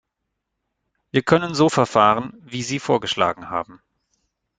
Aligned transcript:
Wir 1.11 1.21
können 1.21 1.53
so 1.53 1.69
verfahren, 1.69 2.33
wie 2.43 2.63
Sie 2.63 2.79
vorgeschlagen 2.79 3.51
haben. 3.51 3.83